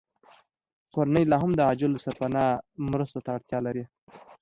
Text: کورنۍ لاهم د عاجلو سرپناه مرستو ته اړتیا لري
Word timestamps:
کورنۍ 0.93 1.23
لاهم 1.31 1.51
د 1.55 1.59
عاجلو 1.67 2.03
سرپناه 2.05 2.49
مرستو 2.91 3.23
ته 3.25 3.29
اړتیا 3.37 3.59
لري 3.67 3.83